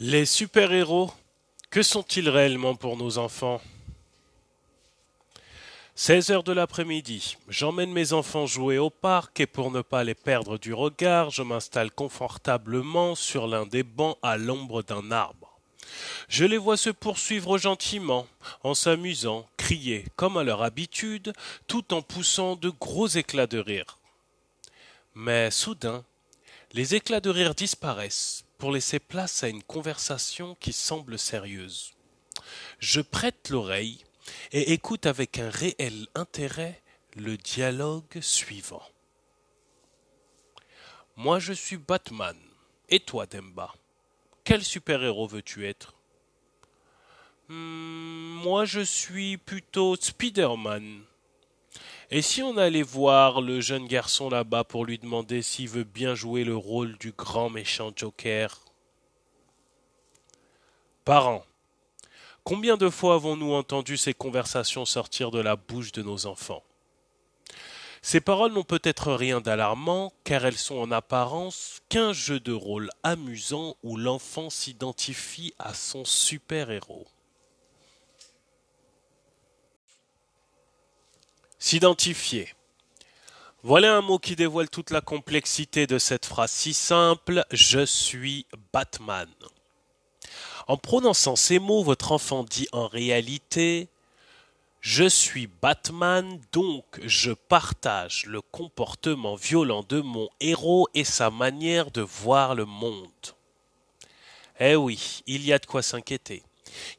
Les 0.00 0.26
super-héros, 0.26 1.12
que 1.70 1.84
sont-ils 1.84 2.28
réellement 2.28 2.74
pour 2.74 2.96
nos 2.96 3.18
enfants? 3.18 3.60
16 5.94 6.30
heures 6.30 6.42
de 6.42 6.52
l'après-midi, 6.52 7.36
j'emmène 7.48 7.92
mes 7.92 8.12
enfants 8.12 8.44
jouer 8.44 8.76
au 8.76 8.90
parc 8.90 9.38
et 9.38 9.46
pour 9.46 9.70
ne 9.70 9.82
pas 9.82 10.02
les 10.02 10.16
perdre 10.16 10.58
du 10.58 10.74
regard, 10.74 11.30
je 11.30 11.44
m'installe 11.44 11.92
confortablement 11.92 13.14
sur 13.14 13.46
l'un 13.46 13.66
des 13.66 13.84
bancs 13.84 14.18
à 14.20 14.36
l'ombre 14.36 14.82
d'un 14.82 15.12
arbre. 15.12 15.60
Je 16.26 16.44
les 16.44 16.58
vois 16.58 16.76
se 16.76 16.90
poursuivre 16.90 17.56
gentiment, 17.56 18.26
en 18.64 18.74
s'amusant, 18.74 19.46
crier 19.56 20.06
comme 20.16 20.36
à 20.36 20.42
leur 20.42 20.64
habitude, 20.64 21.32
tout 21.68 21.94
en 21.94 22.02
poussant 22.02 22.56
de 22.56 22.70
gros 22.70 23.06
éclats 23.06 23.46
de 23.46 23.58
rire. 23.58 23.98
Mais 25.14 25.52
soudain, 25.52 26.02
les 26.72 26.96
éclats 26.96 27.20
de 27.20 27.30
rire 27.30 27.54
disparaissent 27.54 28.44
laisser 28.70 28.98
place 28.98 29.42
à 29.42 29.48
une 29.48 29.62
conversation 29.62 30.54
qui 30.56 30.72
semble 30.72 31.18
sérieuse. 31.18 31.92
Je 32.78 33.00
prête 33.00 33.50
l'oreille 33.50 34.04
et 34.52 34.72
écoute 34.72 35.06
avec 35.06 35.38
un 35.38 35.50
réel 35.50 36.06
intérêt 36.14 36.82
le 37.16 37.36
dialogue 37.36 38.20
suivant. 38.20 38.82
Moi 41.16 41.38
je 41.38 41.52
suis 41.52 41.76
Batman. 41.76 42.36
Et 42.88 43.00
toi, 43.00 43.26
Demba? 43.26 43.72
Quel 44.42 44.62
super-héros 44.62 45.26
veux-tu 45.26 45.66
être? 45.66 45.94
Hmm, 47.48 48.40
Moi 48.42 48.64
je 48.64 48.80
suis 48.80 49.36
plutôt 49.36 49.96
Spider-Man. 49.96 51.04
Et 52.10 52.20
si 52.22 52.42
on 52.42 52.56
allait 52.58 52.82
voir 52.82 53.40
le 53.40 53.60
jeune 53.60 53.86
garçon 53.86 54.28
là-bas 54.28 54.64
pour 54.64 54.84
lui 54.84 54.98
demander 54.98 55.42
s'il 55.42 55.68
veut 55.68 55.84
bien 55.84 56.14
jouer 56.14 56.44
le 56.44 56.56
rôle 56.56 56.98
du 56.98 57.12
grand 57.12 57.48
méchant 57.48 57.92
Joker? 57.96 58.60
Parents, 61.04 61.44
combien 62.44 62.76
de 62.76 62.90
fois 62.90 63.14
avons-nous 63.14 63.54
entendu 63.54 63.96
ces 63.96 64.14
conversations 64.14 64.84
sortir 64.84 65.30
de 65.30 65.40
la 65.40 65.56
bouche 65.56 65.92
de 65.92 66.02
nos 66.02 66.26
enfants? 66.26 66.62
Ces 68.02 68.20
paroles 68.20 68.52
n'ont 68.52 68.64
peut-être 68.64 69.14
rien 69.14 69.40
d'alarmant, 69.40 70.12
car 70.24 70.44
elles 70.44 70.58
sont 70.58 70.76
en 70.76 70.90
apparence 70.90 71.80
qu'un 71.88 72.12
jeu 72.12 72.38
de 72.38 72.52
rôle 72.52 72.90
amusant 73.02 73.76
où 73.82 73.96
l'enfant 73.96 74.50
s'identifie 74.50 75.54
à 75.58 75.72
son 75.72 76.04
super-héros. 76.04 77.06
S'identifier. 81.66 82.52
Voilà 83.62 83.96
un 83.96 84.02
mot 84.02 84.18
qui 84.18 84.36
dévoile 84.36 84.68
toute 84.68 84.90
la 84.90 85.00
complexité 85.00 85.86
de 85.86 85.98
cette 85.98 86.26
phrase 86.26 86.50
si 86.50 86.74
simple 86.74 87.42
Je 87.50 87.86
suis 87.86 88.44
Batman. 88.74 89.30
En 90.68 90.76
prononçant 90.76 91.36
ces 91.36 91.58
mots, 91.58 91.82
votre 91.82 92.12
enfant 92.12 92.44
dit 92.44 92.68
en 92.72 92.86
réalité 92.86 93.88
Je 94.82 95.08
suis 95.08 95.46
Batman, 95.46 96.38
donc 96.52 96.84
je 97.02 97.32
partage 97.32 98.26
le 98.26 98.42
comportement 98.42 99.34
violent 99.34 99.86
de 99.88 100.02
mon 100.02 100.28
héros 100.40 100.86
et 100.92 101.04
sa 101.04 101.30
manière 101.30 101.90
de 101.90 102.02
voir 102.02 102.54
le 102.54 102.66
monde. 102.66 103.08
Eh 104.60 104.76
oui, 104.76 105.22
il 105.26 105.46
y 105.46 105.54
a 105.54 105.58
de 105.58 105.64
quoi 105.64 105.80
s'inquiéter 105.80 106.42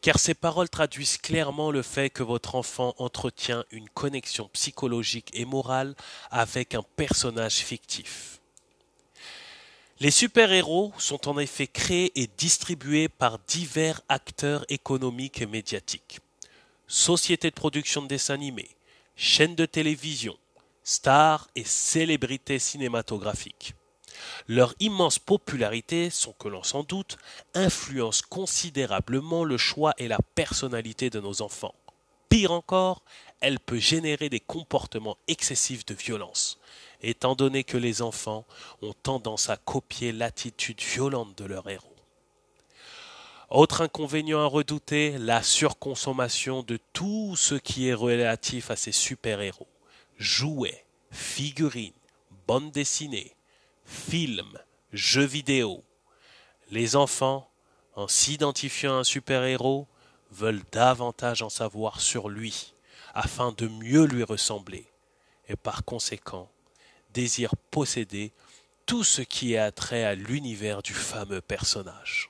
car 0.02 0.20
ces 0.20 0.34
paroles 0.34 0.70
traduisent 0.70 1.18
clairement 1.18 1.72
le 1.72 1.82
fait 1.82 2.10
que 2.10 2.24
votre 2.24 2.56
enfant 2.56 2.94
entretient 2.98 3.64
une 3.72 3.90
connexion 3.90 4.50
psychologique 4.54 5.30
et 5.34 5.46
morale 5.46 5.96
avec 6.32 6.76
un 6.76 6.84
personnage 6.96 7.56
fictif. 7.56 8.40
Les 10.00 10.12
super-héros 10.12 10.94
sont 10.98 11.30
en 11.30 11.40
effet 11.40 11.68
créés 11.68 12.12
et 12.22 12.30
distribués 12.38 13.08
par 13.08 13.40
divers 13.48 14.02
acteurs 14.10 14.66
économiques 14.68 15.42
et 15.42 15.46
médiatiques. 15.46 16.20
Sociétés 16.88 17.50
de 17.50 17.56
production 17.56 18.02
de 18.02 18.08
dessins 18.08 18.34
animés, 18.34 18.76
chaînes 19.16 19.56
de 19.56 19.66
télévision, 19.66 20.38
stars 20.84 21.48
et 21.56 21.64
célébrités 21.64 22.60
cinématographiques. 22.60 23.74
Leur 24.48 24.74
immense 24.80 25.20
popularité, 25.20 26.10
sans 26.10 26.34
que 26.34 26.48
l'on 26.48 26.64
s'en 26.64 26.84
doute, 26.84 27.18
influence 27.54 28.22
considérablement 28.22 29.44
le 29.44 29.58
choix 29.58 29.94
et 29.98 30.08
la 30.08 30.20
personnalité 30.36 31.10
de 31.10 31.20
nos 31.20 31.42
enfants. 31.42 31.76
Pire 32.30 32.52
encore, 32.52 33.04
elle 33.40 33.60
peut 33.60 33.80
générer 33.80 34.30
des 34.30 34.40
comportements 34.40 35.18
excessifs 35.28 35.86
de 35.86 35.94
violence, 35.94 36.60
étant 37.02 37.36
donné 37.36 37.64
que 37.64 37.78
les 37.78 38.02
enfants 38.02 38.46
ont 38.82 38.94
tendance 38.94 39.50
à 39.50 39.58
copier 39.58 40.12
l'attitude 40.12 40.82
violente 40.82 41.38
de 41.38 41.46
leur 41.46 41.70
héros. 41.70 41.96
Autre 43.50 43.82
inconvénient 43.82 44.42
à 44.42 44.48
redouter, 44.48 45.18
la 45.20 45.44
surconsommation 45.44 46.64
de 46.64 46.80
tout 46.94 47.36
ce 47.38 47.54
qui 47.56 47.88
est 47.88 47.94
relatif 47.94 48.72
à 48.72 48.76
ces 48.76 48.92
super-héros. 48.92 49.68
Jouets, 50.18 50.84
figurines, 51.12 51.94
bandes 52.48 52.72
dessinées, 52.72 53.36
films, 53.86 54.60
jeux 54.92 55.26
vidéo. 55.26 55.84
Les 56.72 56.96
enfants, 56.96 57.50
en 57.96 58.08
s'identifiant 58.08 58.94
à 58.94 59.00
un 59.00 59.04
super-héros, 59.04 59.88
veulent 60.32 60.64
davantage 60.72 61.42
en 61.42 61.50
savoir 61.50 62.02
sur 62.02 62.30
lui, 62.30 62.74
afin 63.14 63.52
de 63.54 63.68
mieux 63.68 64.06
lui 64.06 64.24
ressembler, 64.24 64.86
et 65.48 65.56
par 65.56 65.86
conséquent 65.86 66.50
désirent 67.14 67.56
posséder 67.72 68.34
tout 68.86 69.04
ce 69.04 69.22
qui 69.22 69.54
est 69.54 69.58
attrait 69.58 70.04
à 70.04 70.16
l'univers 70.16 70.82
du 70.82 70.94
fameux 70.94 71.42
personnage. 71.42 72.30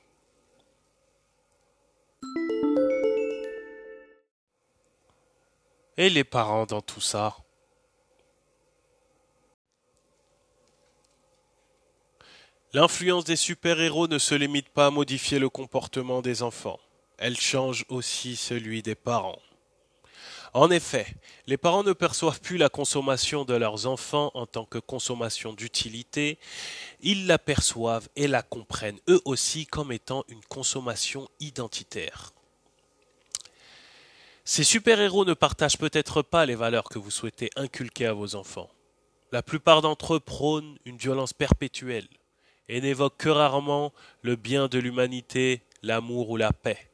Et 5.97 6.09
les 6.09 6.23
parents 6.23 6.65
dans 6.65 6.81
tout 6.81 7.01
ça? 7.01 7.37
L'influence 12.75 13.23
des 13.23 13.37
super-héros 13.37 14.09
ne 14.09 14.17
se 14.17 14.35
limite 14.35 14.67
pas 14.67 14.87
à 14.87 14.91
modifier 14.91 15.39
le 15.39 15.47
comportement 15.47 16.21
des 16.21 16.43
enfants, 16.43 16.81
elle 17.17 17.39
change 17.39 17.85
aussi 17.87 18.35
celui 18.35 18.81
des 18.81 18.95
parents. 18.95 19.39
En 20.53 20.69
effet, 20.69 21.07
les 21.47 21.55
parents 21.55 21.83
ne 21.83 21.93
perçoivent 21.93 22.41
plus 22.41 22.57
la 22.57 22.67
consommation 22.67 23.45
de 23.45 23.53
leurs 23.53 23.87
enfants 23.87 24.29
en 24.33 24.45
tant 24.45 24.65
que 24.65 24.77
consommation 24.77 25.53
d'utilité, 25.53 26.37
ils 26.99 27.27
la 27.27 27.39
perçoivent 27.39 28.09
et 28.17 28.27
la 28.27 28.41
comprennent 28.41 28.99
eux 29.07 29.21
aussi 29.23 29.65
comme 29.65 29.93
étant 29.93 30.25
une 30.27 30.43
consommation 30.43 31.29
identitaire. 31.39 32.33
Ces 34.43 34.65
super-héros 34.65 35.23
ne 35.23 35.33
partagent 35.33 35.77
peut-être 35.77 36.23
pas 36.23 36.45
les 36.45 36.55
valeurs 36.55 36.89
que 36.89 36.99
vous 36.99 37.09
souhaitez 37.09 37.51
inculquer 37.55 38.07
à 38.07 38.13
vos 38.13 38.35
enfants. 38.35 38.69
La 39.31 39.41
plupart 39.41 39.81
d'entre 39.81 40.15
eux 40.15 40.19
prônent 40.19 40.77
une 40.83 40.97
violence 40.97 41.31
perpétuelle, 41.31 42.09
et 42.69 42.81
n'évoque 42.81 43.17
que 43.17 43.29
rarement 43.29 43.93
le 44.21 44.35
bien 44.35 44.67
de 44.67 44.79
l'humanité, 44.79 45.61
l'amour 45.83 46.29
ou 46.29 46.37
la 46.37 46.53
paix. 46.53 46.89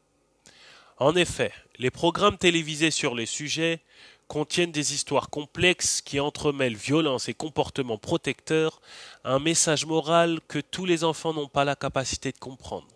En 0.98 1.16
effet, 1.16 1.52
les 1.80 1.90
programmes 1.90 2.38
télévisés 2.38 2.92
sur 2.92 3.16
les 3.16 3.26
sujets 3.26 3.82
contiennent 4.28 4.72
des 4.72 4.94
histoires 4.94 5.30
complexes 5.30 6.02
qui 6.02 6.20
entremêlent 6.20 6.76
violence 6.76 7.28
et 7.28 7.34
comportements 7.34 7.98
protecteurs, 7.98 8.80
un 9.26 9.40
message 9.40 9.86
moral 9.86 10.40
que 10.48 10.60
tous 10.60 10.86
les 10.86 11.04
enfants 11.04 11.34
n'ont 11.34 11.48
pas 11.50 11.66
la 11.66 11.76
capacité 11.76 12.32
de 12.32 12.38
comprendre. 12.38 12.88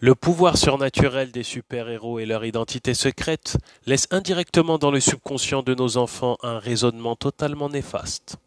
Le 0.00 0.14
pouvoir 0.14 0.58
surnaturel 0.58 1.30
des 1.30 1.44
super-héros 1.44 2.18
et 2.18 2.26
leur 2.26 2.44
identité 2.44 2.94
secrète 2.94 3.58
laissent 3.86 4.08
indirectement 4.10 4.76
dans 4.76 4.90
le 4.90 5.00
subconscient 5.00 5.62
de 5.62 5.74
nos 5.74 5.96
enfants 5.96 6.36
un 6.42 6.58
raisonnement 6.58 7.16
totalement 7.16 7.68
néfaste 7.68 8.38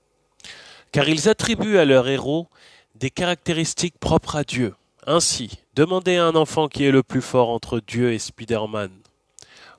car 0.91 1.09
ils 1.09 1.29
attribuent 1.29 1.77
à 1.77 1.85
leur 1.85 2.07
héros 2.07 2.47
des 2.95 3.09
caractéristiques 3.09 3.97
propres 3.99 4.35
à 4.35 4.43
Dieu. 4.43 4.75
Ainsi, 5.05 5.59
demandez 5.75 6.17
à 6.17 6.25
un 6.25 6.35
enfant 6.35 6.67
qui 6.67 6.83
est 6.83 6.91
le 6.91 7.03
plus 7.03 7.21
fort 7.21 7.49
entre 7.49 7.79
Dieu 7.79 8.13
et 8.13 8.19
Spider-Man. 8.19 8.91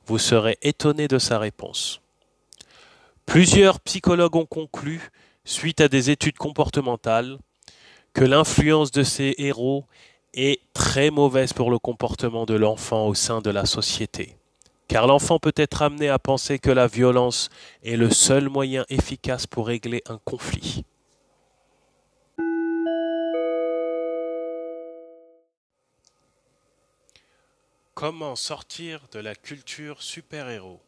Vous 0.06 0.18
serez 0.18 0.56
étonné 0.62 1.08
de 1.08 1.18
sa 1.18 1.38
réponse. 1.38 2.00
Plusieurs 3.26 3.80
psychologues 3.80 4.36
ont 4.36 4.46
conclu, 4.46 5.10
suite 5.44 5.80
à 5.80 5.88
des 5.88 6.10
études 6.10 6.38
comportementales, 6.38 7.38
que 8.14 8.24
l'influence 8.24 8.90
de 8.90 9.02
ces 9.02 9.34
héros 9.38 9.84
est 10.32 10.60
très 10.72 11.10
mauvaise 11.10 11.52
pour 11.52 11.70
le 11.70 11.78
comportement 11.78 12.46
de 12.46 12.54
l'enfant 12.54 13.06
au 13.06 13.14
sein 13.14 13.40
de 13.40 13.50
la 13.50 13.66
société 13.66 14.38
car 14.88 15.06
l'enfant 15.06 15.38
peut 15.38 15.52
être 15.54 15.82
amené 15.82 16.08
à 16.08 16.18
penser 16.18 16.58
que 16.58 16.70
la 16.70 16.86
violence 16.86 17.50
est 17.84 17.96
le 17.96 18.10
seul 18.10 18.48
moyen 18.48 18.84
efficace 18.88 19.46
pour 19.46 19.66
régler 19.66 20.02
un 20.08 20.18
conflit. 20.24 20.84
Comment 27.98 28.36
sortir 28.36 29.00
de 29.10 29.18
la 29.18 29.34
culture 29.34 30.04
super-héros? 30.04 30.80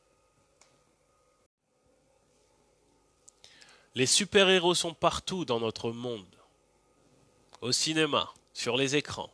Les 3.96 4.06
super-héros 4.06 4.76
sont 4.76 4.94
partout 4.94 5.44
dans 5.44 5.58
notre 5.58 5.90
monde. 5.90 6.36
au 7.62 7.72
cinéma, 7.72 8.32
sur 8.52 8.76
les 8.76 8.94
écrans, 8.94 9.32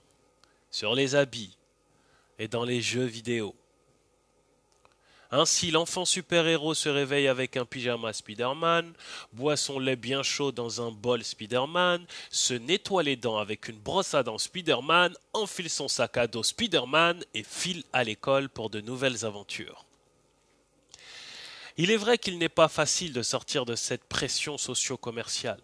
sur 0.70 0.94
les 0.94 1.16
habits 1.16 1.58
et 2.38 2.48
dans 2.48 2.64
les 2.64 2.80
jeux 2.80 3.04
vidéo. 3.04 3.54
Ainsi, 5.30 5.70
l'enfant 5.70 6.04
super-héros 6.04 6.74
se 6.74 6.88
réveille 6.88 7.26
avec 7.26 7.56
un 7.56 7.64
pyjama 7.64 8.12
Spider-Man, 8.12 8.92
boit 9.32 9.56
son 9.56 9.78
lait 9.78 9.96
bien 9.96 10.22
chaud 10.22 10.52
dans 10.52 10.86
un 10.86 10.92
bol 10.92 11.24
Spider-Man, 11.24 12.06
se 12.30 12.54
nettoie 12.54 13.02
les 13.02 13.16
dents 13.16 13.38
avec 13.38 13.68
une 13.68 13.78
brosse 13.78 14.14
à 14.14 14.22
dents 14.22 14.38
Spider-Man, 14.38 15.14
enfile 15.32 15.70
son 15.70 15.88
sac 15.88 16.16
à 16.16 16.26
dos 16.26 16.42
Spider-Man 16.42 17.24
et 17.34 17.42
file 17.42 17.82
à 17.92 18.04
l'école 18.04 18.48
pour 18.48 18.70
de 18.70 18.80
nouvelles 18.80 19.24
aventures. 19.24 19.84
Il 21.76 21.90
est 21.90 21.96
vrai 21.96 22.16
qu'il 22.16 22.38
n'est 22.38 22.48
pas 22.48 22.68
facile 22.68 23.12
de 23.12 23.22
sortir 23.22 23.66
de 23.66 23.74
cette 23.74 24.04
pression 24.04 24.56
socio-commerciale. 24.56 25.60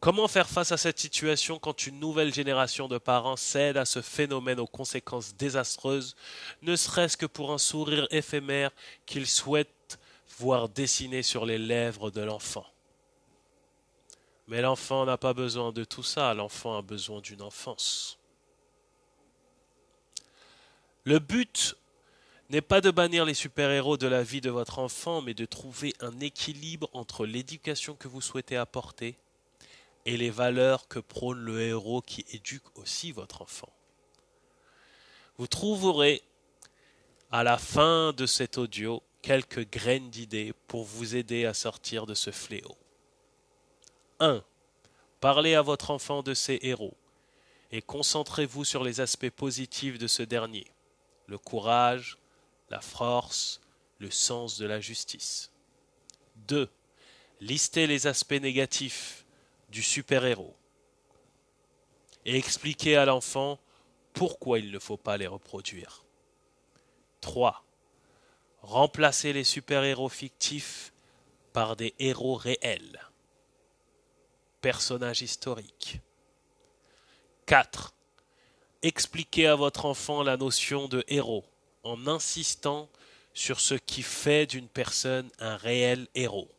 Comment 0.00 0.28
faire 0.28 0.48
face 0.48 0.70
à 0.70 0.76
cette 0.76 1.00
situation 1.00 1.58
quand 1.58 1.86
une 1.88 1.98
nouvelle 1.98 2.32
génération 2.32 2.86
de 2.86 2.98
parents 2.98 3.36
cède 3.36 3.76
à 3.76 3.84
ce 3.84 4.00
phénomène 4.00 4.60
aux 4.60 4.66
conséquences 4.66 5.34
désastreuses, 5.34 6.14
ne 6.62 6.76
serait-ce 6.76 7.16
que 7.16 7.26
pour 7.26 7.52
un 7.52 7.58
sourire 7.58 8.06
éphémère 8.12 8.70
qu'ils 9.06 9.26
souhaitent 9.26 9.98
voir 10.38 10.68
dessiné 10.68 11.24
sur 11.24 11.44
les 11.44 11.58
lèvres 11.58 12.12
de 12.12 12.20
l'enfant? 12.20 12.66
Mais 14.46 14.62
l'enfant 14.62 15.04
n'a 15.04 15.18
pas 15.18 15.34
besoin 15.34 15.72
de 15.72 15.82
tout 15.82 16.04
ça, 16.04 16.32
l'enfant 16.32 16.78
a 16.78 16.82
besoin 16.82 17.20
d'une 17.20 17.42
enfance. 17.42 18.20
Le 21.02 21.18
but 21.18 21.76
n'est 22.50 22.60
pas 22.60 22.80
de 22.80 22.92
bannir 22.92 23.24
les 23.24 23.34
super-héros 23.34 23.96
de 23.96 24.06
la 24.06 24.22
vie 24.22 24.40
de 24.40 24.48
votre 24.48 24.78
enfant, 24.78 25.22
mais 25.22 25.34
de 25.34 25.44
trouver 25.44 25.92
un 26.00 26.20
équilibre 26.20 26.88
entre 26.92 27.26
l'éducation 27.26 27.96
que 27.96 28.06
vous 28.06 28.20
souhaitez 28.20 28.56
apporter 28.56 29.18
et 30.04 30.16
les 30.16 30.30
valeurs 30.30 30.88
que 30.88 30.98
prône 30.98 31.40
le 31.40 31.60
héros 31.60 32.02
qui 32.02 32.24
éduque 32.30 32.78
aussi 32.78 33.12
votre 33.12 33.42
enfant. 33.42 33.72
Vous 35.36 35.46
trouverez 35.46 36.22
à 37.30 37.44
la 37.44 37.58
fin 37.58 38.12
de 38.12 38.26
cet 38.26 38.58
audio 38.58 39.02
quelques 39.22 39.68
graines 39.70 40.10
d'idées 40.10 40.52
pour 40.66 40.84
vous 40.84 41.14
aider 41.14 41.44
à 41.44 41.54
sortir 41.54 42.06
de 42.06 42.14
ce 42.14 42.30
fléau. 42.30 42.76
1. 44.20 44.42
Parlez 45.20 45.54
à 45.54 45.62
votre 45.62 45.90
enfant 45.90 46.22
de 46.22 46.34
ses 46.34 46.58
héros 46.62 46.96
et 47.70 47.82
concentrez-vous 47.82 48.64
sur 48.64 48.82
les 48.82 49.00
aspects 49.00 49.30
positifs 49.30 49.98
de 49.98 50.06
ce 50.06 50.22
dernier, 50.22 50.66
le 51.26 51.38
courage, 51.38 52.18
la 52.70 52.80
force, 52.80 53.60
le 53.98 54.10
sens 54.10 54.58
de 54.58 54.66
la 54.66 54.80
justice. 54.80 55.50
2. 56.46 56.68
Listez 57.40 57.86
les 57.86 58.06
aspects 58.06 58.32
négatifs 58.32 59.24
du 59.68 59.82
super-héros 59.82 60.56
et 62.24 62.36
expliquer 62.36 62.96
à 62.96 63.04
l'enfant 63.04 63.58
pourquoi 64.12 64.58
il 64.58 64.70
ne 64.70 64.78
faut 64.78 64.96
pas 64.96 65.16
les 65.16 65.26
reproduire. 65.26 66.04
3. 67.20 67.64
Remplacer 68.62 69.32
les 69.32 69.44
super-héros 69.44 70.08
fictifs 70.08 70.92
par 71.52 71.76
des 71.76 71.94
héros 71.98 72.34
réels. 72.34 73.00
Personnages 74.60 75.22
historiques. 75.22 76.00
4. 77.46 77.94
Expliquer 78.82 79.46
à 79.46 79.54
votre 79.54 79.86
enfant 79.86 80.22
la 80.22 80.36
notion 80.36 80.88
de 80.88 81.04
héros 81.08 81.44
en 81.82 82.06
insistant 82.06 82.88
sur 83.32 83.60
ce 83.60 83.74
qui 83.74 84.02
fait 84.02 84.46
d'une 84.46 84.68
personne 84.68 85.30
un 85.38 85.56
réel 85.56 86.08
héros. 86.14 86.50